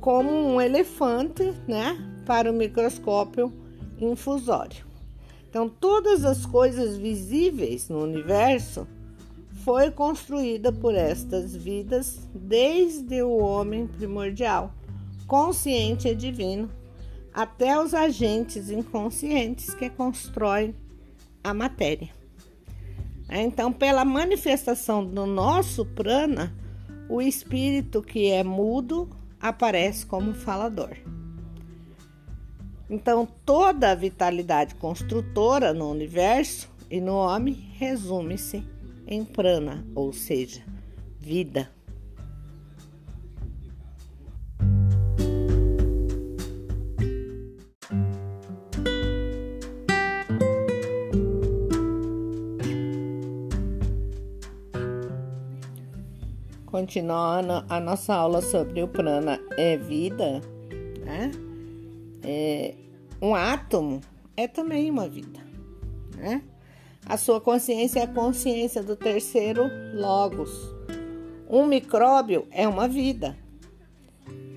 como 0.02 0.30
um 0.30 0.60
elefante, 0.60 1.54
né, 1.68 1.98
para 2.26 2.52
o 2.52 2.56
microscópio 2.56 3.52
infusório. 4.00 4.86
Então, 5.50 5.70
todas 5.70 6.26
as 6.26 6.46
coisas 6.46 6.98
visíveis 6.98 7.88
no 7.88 8.04
universo 8.04 8.88
foi 9.64 9.90
construída 9.90 10.72
por 10.72 10.94
estas 10.94 11.56
vidas 11.56 12.20
desde 12.36 13.22
o 13.24 13.38
homem 13.38 13.88
primordial, 13.88 14.74
consciente 15.26 16.08
e 16.08 16.16
divino, 16.16 16.70
até 17.34 17.80
os 17.82 17.94
agentes 17.94 18.70
inconscientes 18.70 19.74
que 19.74 19.90
constroem 19.90 20.76
a 21.46 21.54
matéria. 21.54 22.10
Então, 23.30 23.72
pela 23.72 24.04
manifestação 24.04 25.06
do 25.06 25.25
nosso 25.28 25.86
prana, 25.86 26.56
o 27.08 27.22
espírito 27.22 28.02
que 28.02 28.32
é 28.32 28.44
mudo 28.44 29.10
aparece 29.40 30.06
como 30.06 30.34
falador. 30.34 30.98
Então, 32.90 33.28
toda 33.46 33.92
a 33.92 33.96
vitalidade 33.96 34.75
construtora 34.75 35.74
no 35.74 35.90
universo 35.90 36.70
e 36.90 37.00
no 37.00 37.14
homem 37.14 37.54
resume-se 37.54 38.64
em 39.08 39.24
prana, 39.24 39.86
ou 39.94 40.12
seja, 40.14 40.62
vida. 41.20 41.70
Continuando 56.75 57.63
a 57.70 57.79
nossa 57.79 58.13
aula 58.13 58.41
sobre 58.41 58.84
o 58.84 58.88
prana 58.89 59.39
é 59.55 59.77
vida, 59.77 60.41
né? 61.05 61.32
É, 62.22 62.74
um 63.22 63.34
átomo 63.34 64.01
é 64.36 64.46
também 64.46 64.91
uma 64.91 65.08
vida, 65.08 65.39
né? 66.17 66.41
A 67.05 67.15
sua 67.15 67.39
consciência 67.39 68.01
é 68.01 68.03
a 68.03 68.08
consciência 68.13 68.84
do 68.84 68.98
terceiro 68.98 69.72
logos. 69.94 70.51
Um 71.50 71.65
micróbio 71.65 72.46
é 72.51 72.67
uma 72.67 72.89
vida. 72.89 73.38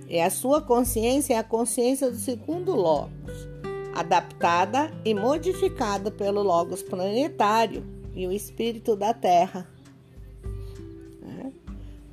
E 0.08 0.18
a 0.18 0.28
sua 0.28 0.60
consciência 0.60 1.34
é 1.34 1.38
a 1.38 1.44
consciência 1.44 2.10
do 2.10 2.16
segundo 2.16 2.74
logos, 2.74 3.48
adaptada 3.94 4.90
e 5.04 5.14
modificada 5.14 6.10
pelo 6.10 6.42
logos 6.42 6.82
planetário 6.82 7.84
e 8.12 8.26
o 8.26 8.32
espírito 8.32 8.96
da 8.96 9.14
Terra. 9.14 9.77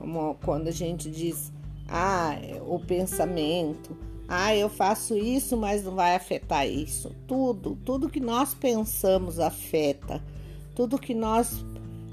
Como 0.06 0.36
quando 0.36 0.68
a 0.68 0.72
gente 0.72 1.10
diz, 1.10 1.52
ah, 1.90 2.38
o 2.68 2.78
pensamento, 2.78 3.98
ah, 4.28 4.56
eu 4.56 4.70
faço 4.70 5.18
isso, 5.18 5.58
mas 5.58 5.84
não 5.84 5.96
vai 5.96 6.16
afetar 6.16 6.68
isso. 6.68 7.12
Tudo, 7.28 7.76
tudo 7.84 8.08
que 8.08 8.20
nós 8.20 8.54
pensamos 8.54 9.40
afeta. 9.40 10.22
Tudo 10.76 11.00
que 11.00 11.16
nós 11.16 11.66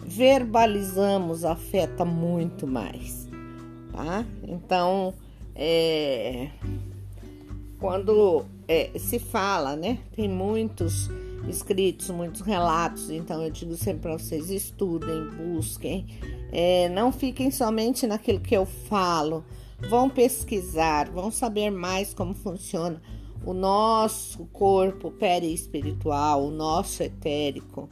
verbalizamos 0.06 1.44
afeta 1.44 2.02
muito 2.02 2.66
mais, 2.66 3.28
tá? 3.92 4.24
Então, 4.42 5.12
é, 5.54 6.48
quando 7.78 8.46
é, 8.66 8.90
se 8.98 9.18
fala, 9.18 9.76
né? 9.76 9.98
Tem 10.16 10.30
muitos 10.30 11.10
escritos, 11.46 12.08
muitos 12.08 12.40
relatos. 12.40 13.10
Então, 13.10 13.42
eu 13.42 13.50
digo 13.50 13.74
sempre 13.74 14.02
para 14.02 14.12
vocês: 14.12 14.48
estudem, 14.50 15.28
busquem, 15.30 16.06
é, 16.52 16.88
não 16.90 17.10
fiquem 17.10 17.50
somente 17.50 18.06
naquilo 18.06 18.38
que 18.38 18.54
eu 18.54 18.66
falo 18.66 19.42
vão 19.88 20.08
pesquisar, 20.08 21.10
vão 21.10 21.30
saber 21.30 21.70
mais 21.70 22.14
como 22.14 22.34
funciona 22.34 23.00
o 23.44 23.52
nosso 23.52 24.44
corpo 24.52 25.10
perispiritual, 25.10 26.44
o 26.44 26.50
nosso 26.50 27.02
etérico, 27.02 27.88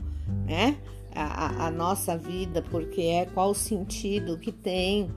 né? 0.46 0.76
A, 1.12 1.66
a, 1.66 1.70
nossa 1.72 2.16
vida, 2.16 2.62
porque 2.62 3.00
é 3.00 3.26
qual 3.26 3.50
o 3.50 3.54
sentido 3.54 4.38
que 4.38 4.52
tem. 4.52 5.10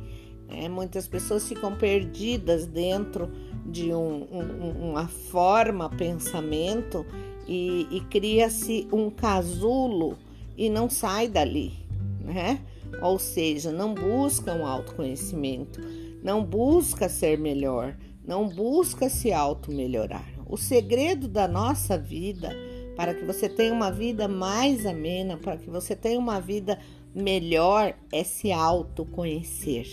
Né? 0.48 0.68
Muitas 0.68 1.08
pessoas 1.08 1.48
ficam 1.48 1.76
perdidas 1.76 2.66
dentro 2.66 3.32
de 3.64 3.94
um, 3.94 4.28
um, 4.32 4.90
uma 4.90 5.08
forma 5.08 5.92
pensamento 5.92 7.06
e, 7.48 7.88
e 7.92 8.02
cria-se 8.10 8.88
um 8.92 9.12
casulo 9.12 10.18
e 10.58 10.68
não 10.68 10.90
sai 10.90 11.28
dali, 11.28 11.74
né? 12.20 12.60
Ou 13.02 13.18
seja, 13.20 13.72
não 13.72 13.94
buscam 13.94 14.66
autoconhecimento 14.66 15.82
não 16.24 16.44
busca 16.44 17.10
ser 17.10 17.38
melhor, 17.38 17.98
não 18.26 18.48
busca 18.48 19.10
se 19.10 19.34
auto-melhorar. 19.34 20.26
O 20.48 20.56
segredo 20.56 21.28
da 21.28 21.48
nossa 21.48 21.98
vida, 21.98 22.56
para 22.96 23.14
que 23.14 23.26
você 23.26 23.50
tenha 23.50 23.74
uma 23.74 23.92
vida 23.92 24.28
mais 24.28 24.86
amena, 24.86 25.36
para 25.36 25.58
que 25.58 25.70
você 25.70 25.96
tenha 25.96 26.18
uma 26.18 26.40
vida 26.40 26.80
melhor, 27.14 27.94
é 28.12 28.24
se 28.24 28.54
autoconhecer. 28.54 29.86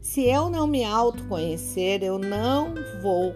Se 0.00 0.22
eu 0.22 0.48
não 0.48 0.66
me 0.66 0.84
autoconhecer, 0.84 2.02
eu 2.02 2.18
não 2.18 2.74
vou 3.02 3.34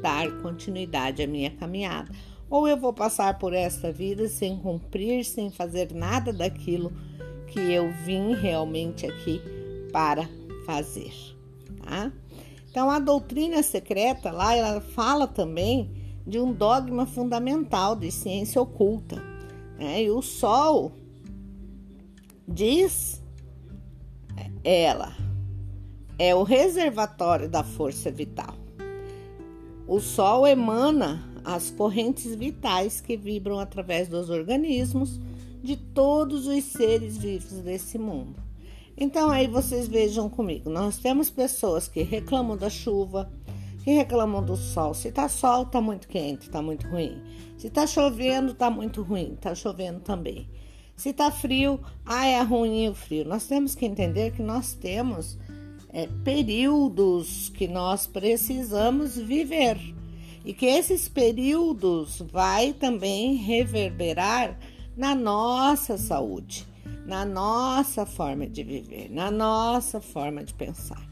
dar 0.00 0.30
continuidade 0.42 1.22
à 1.22 1.26
minha 1.26 1.50
caminhada. 1.50 2.12
Ou 2.48 2.68
eu 2.68 2.76
vou 2.76 2.92
passar 2.92 3.38
por 3.38 3.52
esta 3.52 3.90
vida 3.90 4.28
sem 4.28 4.56
cumprir, 4.56 5.24
sem 5.24 5.50
fazer 5.50 5.92
nada 5.92 6.32
daquilo 6.32 6.92
que 7.50 7.60
eu 7.60 7.90
vim 8.04 8.34
realmente 8.34 9.06
aqui 9.06 9.40
para 9.92 10.28
fazer 10.64 11.12
tá? 11.90 12.12
Então 12.70 12.88
a 12.88 12.98
doutrina 12.98 13.62
secreta 13.62 14.30
lá 14.30 14.54
ela 14.54 14.80
fala 14.80 15.26
também 15.26 15.90
de 16.26 16.38
um 16.38 16.52
dogma 16.52 17.06
fundamental 17.06 17.96
de 17.96 18.10
ciência 18.12 18.60
oculta. 18.62 19.16
Né? 19.76 20.04
E 20.04 20.10
o 20.10 20.22
Sol 20.22 20.92
diz 22.46 23.20
ela 24.62 25.16
é 26.18 26.34
o 26.34 26.42
reservatório 26.42 27.48
da 27.48 27.64
força 27.64 28.10
vital. 28.10 28.54
O 29.88 29.98
Sol 29.98 30.46
emana 30.46 31.28
as 31.44 31.70
correntes 31.70 32.34
vitais 32.34 33.00
que 33.00 33.16
vibram 33.16 33.58
através 33.58 34.06
dos 34.06 34.28
organismos 34.28 35.18
de 35.62 35.76
todos 35.76 36.46
os 36.46 36.64
seres 36.64 37.16
vivos 37.16 37.58
desse 37.58 37.98
mundo. 37.98 38.36
Então 38.96 39.30
aí 39.30 39.46
vocês 39.46 39.88
vejam 39.88 40.28
comigo, 40.28 40.68
nós 40.68 40.98
temos 40.98 41.30
pessoas 41.30 41.88
que 41.88 42.02
reclamam 42.02 42.56
da 42.56 42.68
chuva, 42.68 43.30
que 43.82 43.92
reclamam 43.92 44.44
do 44.44 44.56
sol. 44.56 44.92
Se 44.92 45.10
tá 45.10 45.28
sol, 45.28 45.64
tá 45.64 45.80
muito 45.80 46.06
quente, 46.06 46.50
tá 46.50 46.60
muito 46.60 46.86
ruim. 46.86 47.20
Se 47.56 47.70
tá 47.70 47.86
chovendo, 47.86 48.54
tá 48.54 48.70
muito 48.70 49.02
ruim, 49.02 49.36
tá 49.40 49.54
chovendo 49.54 50.00
também. 50.00 50.48
Se 50.96 51.14
tá 51.14 51.30
frio, 51.30 51.80
ah, 52.04 52.26
é 52.26 52.42
ruim 52.42 52.88
o 52.88 52.94
frio. 52.94 53.24
Nós 53.24 53.46
temos 53.46 53.74
que 53.74 53.86
entender 53.86 54.32
que 54.32 54.42
nós 54.42 54.74
temos 54.74 55.38
é, 55.92 56.06
períodos 56.22 57.48
que 57.48 57.66
nós 57.66 58.06
precisamos 58.06 59.16
viver 59.16 59.78
e 60.44 60.52
que 60.52 60.66
esses 60.66 61.08
períodos 61.08 62.22
vai 62.32 62.72
também 62.72 63.34
reverberar 63.34 64.58
na 64.96 65.14
nossa 65.14 65.96
saúde 65.96 66.68
na 67.10 67.24
nossa 67.24 68.06
forma 68.06 68.46
de 68.46 68.62
viver, 68.62 69.10
na 69.10 69.30
nossa 69.32 70.00
forma 70.00 70.44
de 70.44 70.54
pensar, 70.54 71.02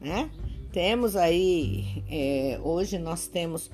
né? 0.00 0.30
Temos 0.72 1.14
aí, 1.14 2.02
é, 2.08 2.58
hoje 2.62 2.98
nós 2.98 3.26
temos 3.26 3.70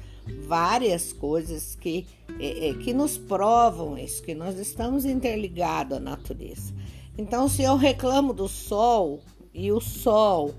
várias 0.46 1.12
coisas 1.12 1.76
que, 1.76 2.04
é, 2.40 2.70
é, 2.70 2.74
que 2.74 2.92
nos 2.92 3.16
provam 3.16 3.96
isso, 3.96 4.22
que 4.24 4.34
nós 4.34 4.58
estamos 4.58 5.04
interligados 5.04 5.98
à 5.98 6.00
natureza. 6.00 6.74
Então, 7.16 7.48
se 7.48 7.62
eu 7.62 7.76
reclamo 7.76 8.32
do 8.32 8.48
sol 8.48 9.20
e 9.54 9.70
o 9.70 9.80
sol 9.80 10.52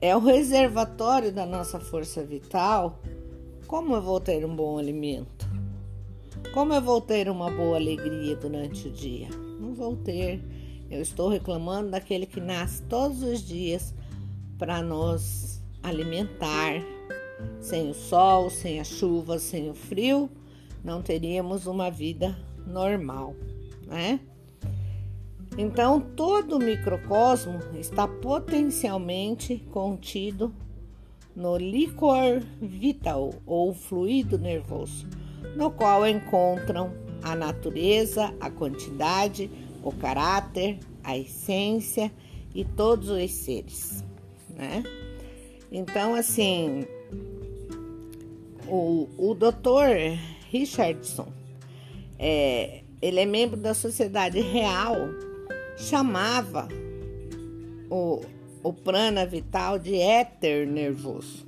é 0.00 0.16
o 0.16 0.20
reservatório 0.20 1.32
da 1.32 1.44
nossa 1.44 1.80
força 1.80 2.22
vital, 2.22 3.00
como 3.66 3.96
eu 3.96 4.02
vou 4.02 4.20
ter 4.20 4.46
um 4.46 4.54
bom 4.54 4.78
alimento? 4.78 5.48
Como 6.54 6.72
eu 6.72 6.80
vou 6.80 7.00
ter 7.00 7.28
uma 7.28 7.50
boa 7.50 7.76
alegria 7.76 8.36
durante 8.36 8.86
o 8.86 8.90
dia? 8.92 9.26
não 9.58 9.74
vou 9.74 9.96
ter. 9.96 10.40
Eu 10.88 11.02
estou 11.02 11.28
reclamando 11.28 11.90
daquele 11.90 12.26
que 12.26 12.40
nasce 12.40 12.80
todos 12.82 13.24
os 13.24 13.42
dias 13.42 13.92
para 14.56 14.80
nos 14.80 15.60
alimentar. 15.82 16.80
Sem 17.60 17.90
o 17.90 17.94
sol, 17.94 18.50
sem 18.50 18.78
a 18.78 18.84
chuva, 18.84 19.36
sem 19.40 19.68
o 19.68 19.74
frio, 19.74 20.30
não 20.84 21.02
teríamos 21.02 21.66
uma 21.66 21.90
vida 21.90 22.38
normal, 22.64 23.34
né? 23.88 24.20
Então, 25.58 26.00
todo 26.00 26.54
o 26.54 26.60
microcosmo 26.60 27.58
está 27.80 28.06
potencialmente 28.06 29.56
contido 29.72 30.54
no 31.34 31.56
licor 31.56 32.40
vital 32.62 33.34
ou 33.44 33.74
fluido 33.74 34.38
nervoso, 34.38 35.08
no 35.56 35.70
qual 35.70 36.06
encontram 36.06 36.92
a 37.22 37.34
natureza, 37.34 38.34
a 38.40 38.50
quantidade, 38.50 39.50
o 39.82 39.92
caráter, 39.92 40.78
a 41.02 41.16
essência 41.16 42.12
e 42.54 42.64
todos 42.64 43.08
os 43.10 43.30
seres, 43.30 44.04
né? 44.50 44.82
Então, 45.72 46.14
assim, 46.14 46.86
o, 48.68 49.08
o 49.18 49.34
doutor 49.34 49.86
Richardson, 50.50 51.26
é, 52.18 52.82
ele 53.02 53.20
é 53.20 53.26
membro 53.26 53.56
da 53.56 53.74
Sociedade 53.74 54.40
Real 54.40 54.96
chamava 55.76 56.68
o, 57.90 58.20
o 58.62 58.72
prana 58.72 59.26
vital 59.26 59.78
de 59.78 59.96
éter 59.96 60.66
nervoso, 60.66 61.46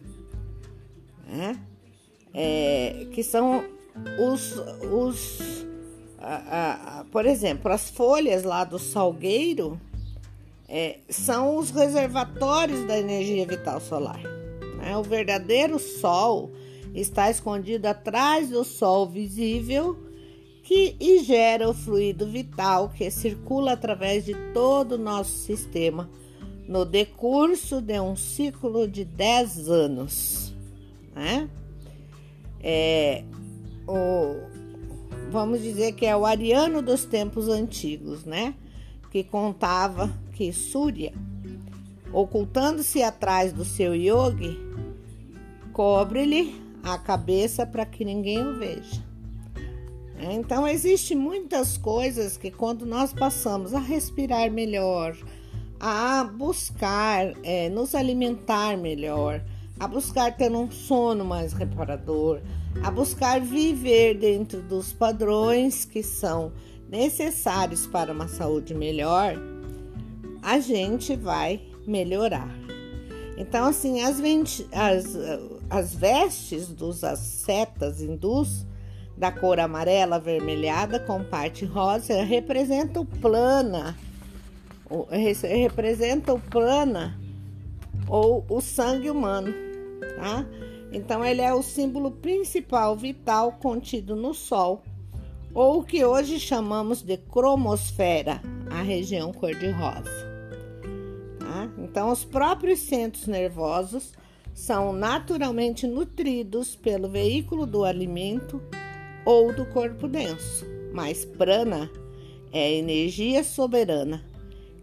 né? 1.26 1.60
É, 2.34 3.06
que 3.12 3.22
são 3.22 3.64
os, 4.18 4.54
os 4.92 5.66
a, 6.18 7.00
a, 7.00 7.04
por 7.04 7.26
exemplo, 7.26 7.70
as 7.70 7.88
folhas 7.90 8.42
lá 8.42 8.64
do 8.64 8.78
salgueiro 8.78 9.80
é, 10.68 10.98
são 11.08 11.56
os 11.56 11.70
reservatórios 11.70 12.84
da 12.86 12.98
energia 12.98 13.46
vital 13.46 13.80
solar. 13.80 14.20
Né? 14.78 14.96
O 14.96 15.02
verdadeiro 15.02 15.78
sol 15.78 16.50
está 16.94 17.30
escondido 17.30 17.86
atrás 17.86 18.50
do 18.50 18.64
sol 18.64 19.06
visível 19.08 19.96
que 20.62 20.96
e 20.98 21.20
gera 21.20 21.68
o 21.68 21.74
fluido 21.74 22.26
vital 22.26 22.88
que 22.88 23.08
circula 23.10 23.72
através 23.72 24.24
de 24.24 24.34
todo 24.52 24.92
o 24.92 24.98
nosso 24.98 25.30
sistema 25.30 26.10
no 26.66 26.84
decurso 26.84 27.80
de 27.80 28.00
um 28.00 28.16
ciclo 28.16 28.88
de 28.88 29.04
10 29.04 29.68
anos. 29.68 30.52
Né? 31.14 31.48
É, 32.60 33.22
o, 33.86 34.36
vamos 35.30 35.62
dizer 35.62 35.92
que 35.92 36.06
é 36.06 36.16
o 36.16 36.26
ariano 36.26 36.82
dos 36.82 37.04
tempos 37.04 37.48
antigos, 37.48 38.24
né? 38.24 38.54
Que 39.10 39.22
contava 39.24 40.12
que 40.32 40.52
Surya, 40.52 41.12
ocultando-se 42.12 43.02
atrás 43.02 43.52
do 43.52 43.64
seu 43.64 43.94
yogi, 43.94 44.58
cobre-lhe 45.72 46.60
a 46.82 46.98
cabeça 46.98 47.66
para 47.66 47.84
que 47.84 48.04
ninguém 48.04 48.46
o 48.46 48.58
veja. 48.58 49.04
É, 50.18 50.32
então, 50.32 50.66
existem 50.66 51.16
muitas 51.16 51.76
coisas 51.76 52.36
que, 52.36 52.50
quando 52.50 52.86
nós 52.86 53.12
passamos 53.12 53.74
a 53.74 53.78
respirar 53.78 54.50
melhor, 54.50 55.14
a 55.78 56.24
buscar 56.24 57.34
é, 57.42 57.68
nos 57.68 57.94
alimentar 57.94 58.78
melhor, 58.78 59.42
a 59.78 59.86
buscar 59.86 60.36
ter 60.36 60.50
um 60.52 60.70
sono 60.70 61.24
mais 61.24 61.52
reparador, 61.52 62.40
a 62.82 62.90
buscar 62.90 63.40
viver 63.40 64.14
dentro 64.14 64.62
dos 64.62 64.92
padrões 64.92 65.84
que 65.84 66.02
são 66.02 66.52
necessários 66.88 67.86
para 67.86 68.12
uma 68.12 68.28
saúde 68.28 68.74
melhor, 68.74 69.34
a 70.42 70.58
gente 70.60 71.14
vai 71.16 71.60
melhorar. 71.86 72.48
Então, 73.36 73.66
assim, 73.66 74.00
as, 74.00 74.18
as, 74.72 75.18
as 75.68 75.94
vestes 75.94 76.68
dos 76.68 77.04
ascetas 77.04 78.00
hindus 78.00 78.64
da 79.16 79.30
cor 79.30 79.58
amarela 79.58 80.16
avermelhada 80.16 80.98
com 81.00 81.22
parte 81.24 81.64
rosa 81.64 82.22
representa 82.22 83.00
o 83.00 83.04
plana, 83.04 83.96
representa 85.42 86.34
o 86.34 86.40
plana 86.40 87.18
ou 88.08 88.44
o 88.48 88.60
sangue 88.60 89.10
humano, 89.10 89.52
tá? 90.14 90.46
Então 90.92 91.24
ele 91.24 91.42
é 91.42 91.52
o 91.52 91.62
símbolo 91.62 92.10
principal 92.10 92.96
vital 92.96 93.52
contido 93.52 94.14
no 94.14 94.32
Sol, 94.32 94.82
ou 95.52 95.80
o 95.80 95.84
que 95.84 96.04
hoje 96.04 96.38
chamamos 96.38 97.02
de 97.02 97.16
cromosfera, 97.16 98.40
a 98.70 98.82
região 98.82 99.32
cor-de-rosa. 99.32 100.10
Tá? 101.38 101.68
Então 101.78 102.10
os 102.10 102.24
próprios 102.24 102.80
centros 102.80 103.26
nervosos 103.26 104.12
são 104.54 104.92
naturalmente 104.92 105.86
nutridos 105.86 106.76
pelo 106.76 107.08
veículo 107.08 107.66
do 107.66 107.84
alimento 107.84 108.62
ou 109.24 109.52
do 109.52 109.66
corpo 109.66 110.06
denso, 110.06 110.64
mas 110.92 111.24
prana 111.24 111.90
é 112.52 112.72
energia 112.74 113.42
soberana 113.42 114.24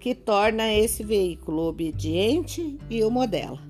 que 0.03 0.13
torna 0.13 0.71
esse 0.73 1.01
veículo 1.01 1.61
obediente 1.61 2.77
e 2.89 3.01
o 3.05 3.09
modela, 3.09 3.61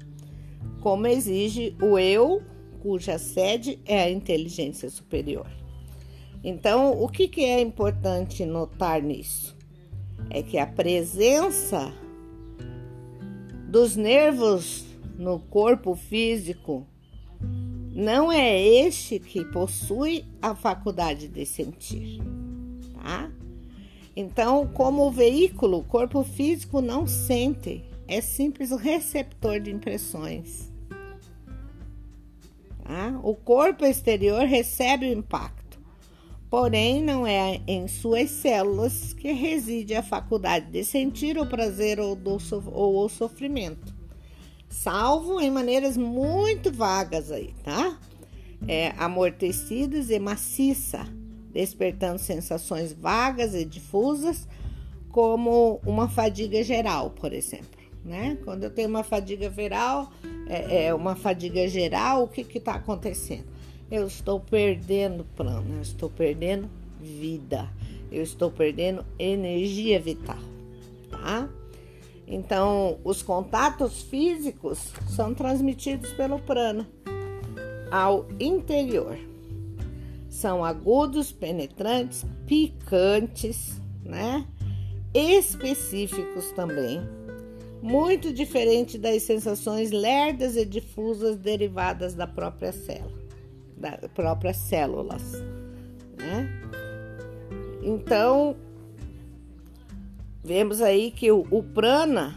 como 0.83 1.07
exige 1.07 1.77
o 1.81 1.97
eu, 1.97 2.43
cuja 2.81 3.17
sede 3.17 3.79
é 3.85 4.03
a 4.03 4.11
inteligência 4.11 4.89
superior. 4.89 5.47
Então, 6.43 7.01
o 7.01 7.07
que, 7.07 7.25
que 7.29 7.45
é 7.45 7.61
importante 7.61 8.45
notar 8.45 9.01
nisso? 9.01 9.55
É 10.29 10.43
que 10.43 10.57
a 10.57 10.67
presença 10.67 11.89
dos 13.69 13.95
nervos 13.95 14.83
no 15.17 15.39
corpo 15.39 15.95
físico 15.95 16.85
não 17.95 18.29
é 18.29 18.61
este 18.61 19.19
que 19.19 19.45
possui 19.45 20.25
a 20.41 20.53
faculdade 20.53 21.29
de 21.29 21.45
sentir, 21.45 22.19
tá? 22.95 23.31
Então, 24.13 24.67
como 24.67 25.09
veículo, 25.09 25.77
o 25.77 25.83
corpo 25.85 26.25
físico 26.25 26.81
não 26.81 27.07
sente, 27.07 27.85
é 28.05 28.19
simples 28.19 28.69
receptor 28.71 29.61
de 29.61 29.71
impressões. 29.71 30.72
Tá? 32.83 33.19
O 33.23 33.33
corpo 33.35 33.85
exterior 33.85 34.45
recebe 34.45 35.07
o 35.07 35.13
impacto, 35.13 35.79
porém 36.49 37.01
não 37.01 37.25
é 37.25 37.61
em 37.67 37.87
suas 37.87 38.29
células 38.29 39.13
que 39.13 39.31
reside 39.31 39.95
a 39.95 40.03
faculdade 40.03 40.71
de 40.71 40.83
sentir 40.83 41.37
o 41.37 41.45
prazer 41.45 41.99
ou, 41.99 42.15
do, 42.15 42.37
ou 42.71 43.05
o 43.05 43.09
sofrimento 43.09 44.03
salvo 44.73 45.39
em 45.39 45.51
maneiras 45.51 45.95
muito 45.95 46.71
vagas 46.71 47.31
aí, 47.31 47.53
tá? 47.63 47.97
É, 48.67 48.93
amortecidas 48.97 50.09
e 50.09 50.17
maciça, 50.17 51.05
despertando 51.51 52.17
sensações 52.17 52.91
vagas 52.91 53.53
e 53.53 53.63
difusas, 53.63 54.47
como 55.09 55.79
uma 55.85 56.09
fadiga 56.09 56.63
geral, 56.63 57.11
por 57.11 57.33
exemplo. 57.33 57.82
Né? 58.03 58.37
Quando 58.43 58.63
eu 58.63 58.69
tenho 58.69 58.89
uma 58.89 59.03
fadiga 59.03 59.49
geral, 59.49 60.11
é, 60.47 60.87
é 60.87 60.93
uma 60.93 61.15
fadiga 61.15 61.67
geral, 61.67 62.23
o 62.23 62.27
que 62.27 62.41
está 62.57 62.75
acontecendo? 62.75 63.45
Eu 63.89 64.07
estou 64.07 64.39
perdendo 64.39 65.25
plano, 65.35 65.75
eu 65.75 65.81
estou 65.81 66.09
perdendo 66.09 66.69
vida, 66.99 67.69
eu 68.11 68.23
estou 68.23 68.51
perdendo 68.51 69.05
energia 69.17 69.99
vital, 69.99 70.39
tá? 71.09 71.47
Então, 72.27 72.97
os 73.03 73.21
contatos 73.21 74.01
físicos 74.03 74.91
são 75.09 75.33
transmitidos 75.33 76.11
pelo 76.13 76.39
prana 76.39 76.87
ao 77.91 78.25
interior. 78.39 79.17
São 80.29 80.65
agudos, 80.65 81.31
penetrantes, 81.31 82.25
picantes, 82.47 83.79
né? 84.03 84.47
Específicos 85.13 86.51
também. 86.53 87.01
Muito 87.83 88.33
diferente 88.33 88.97
das 88.97 89.23
sensações 89.23 89.91
lerdas 89.91 90.55
e 90.55 90.65
difusas 90.65 91.37
derivadas 91.37 92.13
da 92.13 92.25
própria 92.25 92.71
célula, 92.71 93.21
das 93.77 93.99
próprias 94.13 94.57
células, 94.57 95.33
né? 96.17 96.49
Então, 97.83 98.55
Vemos 100.45 100.81
aí 100.81 101.09
que 101.09 101.31
o, 101.31 101.47
o 101.49 101.63
prana 101.63 102.35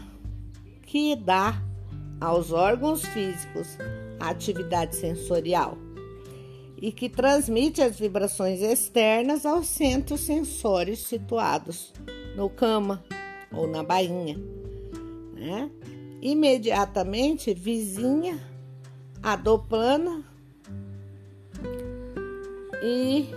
que 0.83 1.13
dá 1.13 1.61
aos 2.21 2.53
órgãos 2.53 3.03
físicos 3.03 3.77
a 4.17 4.29
atividade 4.29 4.95
sensorial 4.95 5.77
e 6.81 6.89
que 6.89 7.09
transmite 7.09 7.81
as 7.81 7.99
vibrações 7.99 8.61
externas 8.61 9.45
aos 9.45 9.67
centros 9.67 10.21
sensórios 10.21 10.99
situados 10.99 11.91
no 12.37 12.49
cama 12.49 13.03
ou 13.51 13.67
na 13.67 13.83
bainha, 13.83 14.39
né? 15.37 15.69
Imediatamente 16.21 17.53
vizinha 17.53 18.39
a 19.21 19.35
doplana 19.35 20.23
e, 22.81 23.29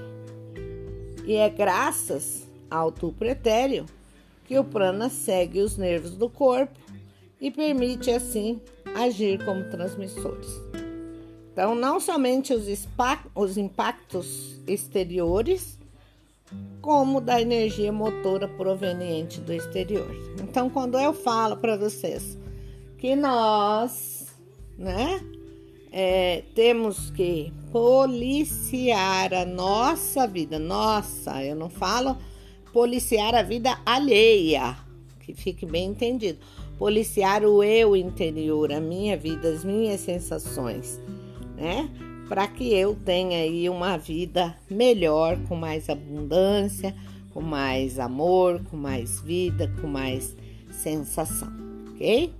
e 1.24 1.34
é 1.34 1.48
graças 1.48 2.46
ao 2.70 2.90
tu 2.90 3.12
pretéreo 3.12 3.86
que 4.44 4.58
o 4.58 4.64
prana 4.64 5.08
segue 5.08 5.60
os 5.60 5.76
nervos 5.76 6.16
do 6.16 6.28
corpo 6.28 6.78
e 7.40 7.50
permite 7.50 8.10
assim 8.10 8.60
agir 8.94 9.44
como 9.44 9.64
transmissores. 9.70 10.48
Então, 11.52 11.74
não 11.74 12.00
somente 12.00 12.54
os, 12.54 12.66
os 13.34 13.56
impactos 13.56 14.60
exteriores, 14.66 15.78
como 16.80 17.20
da 17.20 17.40
energia 17.40 17.92
motora 17.92 18.48
proveniente 18.48 19.40
do 19.40 19.52
exterior. 19.52 20.10
Então, 20.42 20.70
quando 20.70 20.98
eu 20.98 21.12
falo 21.12 21.56
para 21.56 21.76
vocês 21.76 22.38
que 22.98 23.14
nós, 23.14 24.26
né, 24.78 25.20
é, 25.92 26.42
temos 26.54 27.10
que 27.10 27.52
policiar 27.70 29.32
a 29.34 29.44
nossa 29.44 30.26
vida, 30.26 30.58
nossa, 30.58 31.44
eu 31.44 31.54
não 31.54 31.68
falo 31.68 32.16
policiar 32.72 33.34
a 33.34 33.42
vida 33.42 33.78
alheia, 33.84 34.76
que 35.20 35.34
fique 35.34 35.66
bem 35.66 35.88
entendido. 35.88 36.38
Policiar 36.78 37.44
o 37.44 37.62
eu 37.62 37.94
interior, 37.94 38.72
a 38.72 38.80
minha 38.80 39.14
vida, 39.16 39.50
as 39.50 39.64
minhas 39.64 40.00
sensações, 40.00 40.98
né? 41.56 41.90
para 42.30 42.46
que 42.46 42.72
eu 42.72 42.94
tenha 42.94 43.38
aí 43.38 43.68
uma 43.68 43.96
vida 43.96 44.56
melhor, 44.70 45.36
com 45.48 45.56
mais 45.56 45.90
abundância, 45.90 46.94
com 47.34 47.40
mais 47.40 47.98
amor, 47.98 48.62
com 48.70 48.76
mais 48.76 49.20
vida, 49.20 49.68
com 49.80 49.88
mais 49.88 50.36
sensação, 50.70 51.52
ok? 51.90 52.32